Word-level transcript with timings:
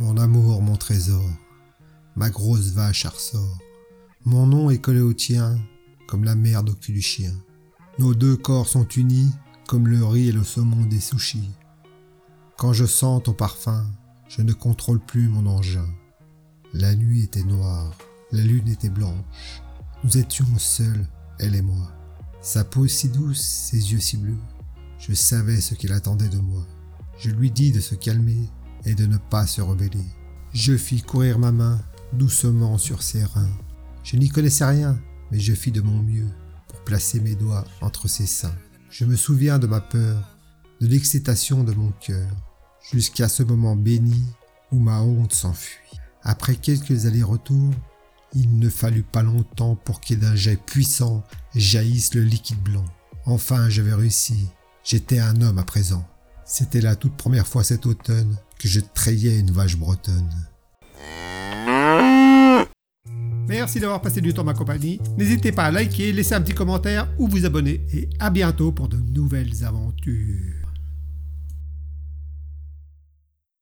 Mon 0.00 0.16
amour, 0.16 0.62
mon 0.62 0.76
trésor, 0.76 1.28
ma 2.16 2.30
grosse 2.30 2.70
vache 2.70 3.04
à 3.04 3.10
ressort. 3.10 3.58
Mon 4.24 4.46
nom 4.46 4.70
est 4.70 4.78
collé 4.78 5.02
au 5.02 5.12
tien, 5.12 5.60
comme 6.08 6.24
la 6.24 6.34
merde 6.34 6.70
au 6.70 6.74
cul 6.74 6.94
du 6.94 7.02
chien. 7.02 7.34
Nos 7.98 8.14
deux 8.14 8.34
corps 8.34 8.66
sont 8.66 8.88
unis, 8.88 9.30
comme 9.68 9.88
le 9.88 10.02
riz 10.02 10.28
et 10.28 10.32
le 10.32 10.42
saumon 10.42 10.86
des 10.86 11.00
sushis. 11.00 11.50
Quand 12.56 12.72
je 12.72 12.86
sens 12.86 13.24
ton 13.24 13.34
parfum, 13.34 13.84
je 14.26 14.40
ne 14.40 14.54
contrôle 14.54 15.00
plus 15.00 15.28
mon 15.28 15.44
engin. 15.44 15.88
La 16.72 16.96
nuit 16.96 17.24
était 17.24 17.44
noire, 17.44 17.92
la 18.32 18.42
lune 18.42 18.68
était 18.68 18.88
blanche. 18.88 19.62
Nous 20.02 20.16
étions 20.16 20.46
seuls, 20.56 21.06
elle 21.38 21.54
et 21.54 21.62
moi. 21.62 21.92
Sa 22.40 22.64
peau 22.64 22.86
si 22.86 23.10
douce, 23.10 23.42
ses 23.42 23.92
yeux 23.92 24.00
si 24.00 24.16
bleus. 24.16 24.40
Je 24.98 25.12
savais 25.12 25.60
ce 25.60 25.74
qu'il 25.74 25.92
attendait 25.92 26.30
de 26.30 26.38
moi. 26.38 26.66
Je 27.18 27.28
lui 27.28 27.50
dis 27.50 27.70
de 27.70 27.80
se 27.80 27.94
calmer 27.94 28.48
et 28.84 28.94
de 28.94 29.06
ne 29.06 29.16
pas 29.16 29.46
se 29.46 29.60
rebeller. 29.60 30.04
Je 30.52 30.76
fis 30.76 31.02
courir 31.02 31.38
ma 31.38 31.52
main 31.52 31.80
doucement 32.12 32.78
sur 32.78 33.02
ses 33.02 33.24
reins. 33.24 33.50
Je 34.02 34.16
n'y 34.16 34.28
connaissais 34.28 34.64
rien, 34.64 34.98
mais 35.30 35.38
je 35.38 35.54
fis 35.54 35.72
de 35.72 35.80
mon 35.80 36.02
mieux 36.02 36.28
pour 36.68 36.80
placer 36.84 37.20
mes 37.20 37.34
doigts 37.34 37.64
entre 37.80 38.08
ses 38.08 38.26
seins. 38.26 38.54
Je 38.90 39.04
me 39.04 39.16
souviens 39.16 39.58
de 39.58 39.66
ma 39.66 39.80
peur, 39.80 40.36
de 40.80 40.86
l'excitation 40.86 41.62
de 41.62 41.72
mon 41.72 41.92
cœur, 42.00 42.28
jusqu'à 42.90 43.28
ce 43.28 43.42
moment 43.42 43.76
béni 43.76 44.24
où 44.72 44.78
ma 44.78 45.00
honte 45.00 45.32
s'enfuit. 45.32 45.98
Après 46.22 46.56
quelques 46.56 47.06
allers-retours, 47.06 47.72
il 48.34 48.58
ne 48.58 48.68
fallut 48.68 49.02
pas 49.02 49.22
longtemps 49.22 49.74
pour 49.76 50.00
qu'il 50.00 50.20
d'un 50.20 50.34
jet 50.34 50.56
puissant 50.56 51.24
jaillisse 51.54 52.14
le 52.14 52.22
liquide 52.22 52.62
blanc. 52.62 52.84
Enfin, 53.26 53.68
j'avais 53.68 53.94
réussi. 53.94 54.48
J'étais 54.84 55.18
un 55.18 55.40
homme 55.42 55.58
à 55.58 55.64
présent. 55.64 56.06
C'était 56.52 56.80
la 56.80 56.96
toute 56.96 57.16
première 57.16 57.46
fois 57.46 57.62
cet 57.62 57.86
automne 57.86 58.36
que 58.58 58.66
je 58.66 58.80
trayais 58.80 59.38
une 59.38 59.52
vache 59.52 59.76
bretonne. 59.76 60.34
Merci 63.46 63.78
d'avoir 63.78 64.02
passé 64.02 64.20
du 64.20 64.34
temps 64.34 64.42
ma 64.42 64.52
compagnie. 64.52 65.00
N'hésitez 65.16 65.52
pas 65.52 65.66
à 65.66 65.70
liker, 65.70 66.12
laisser 66.12 66.34
un 66.34 66.40
petit 66.40 66.52
commentaire 66.52 67.08
ou 67.18 67.28
vous 67.28 67.46
abonner. 67.46 67.86
Et 67.94 68.08
à 68.18 68.30
bientôt 68.30 68.72
pour 68.72 68.88
de 68.88 68.96
nouvelles 68.96 69.64
aventures. 69.64 70.69